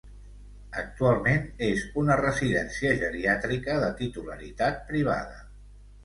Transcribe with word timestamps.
Actualment 0.83 1.43
és 1.65 1.83
una 2.03 2.15
residència 2.21 2.93
geriàtrica 3.01 3.75
de 3.83 3.91
titularitat 3.99 4.81
privada. 4.89 5.37